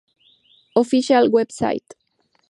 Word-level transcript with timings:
Official 0.75 1.29
web 1.29 1.51
site 1.51 1.93